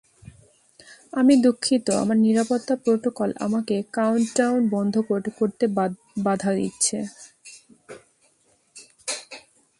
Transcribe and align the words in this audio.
আমি 1.13 1.33
দুঃখিত, 1.43 1.87
আমার 2.01 2.17
নিরাপত্তা 2.17 2.73
প্রোটোকল 2.83 3.29
আমাকে 3.39 3.75
কাউন্টডাউন 3.91 4.61
বন্ধ 4.69 4.93
করতে 5.39 5.65
বাধা 6.23 6.51
দিচ্ছে। 6.55 6.97